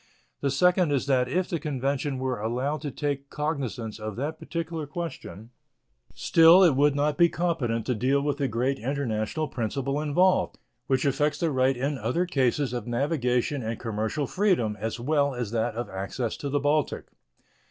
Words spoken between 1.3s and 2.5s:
the convention were